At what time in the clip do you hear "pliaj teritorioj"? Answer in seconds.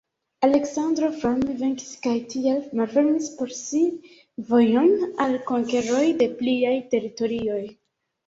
6.41-7.63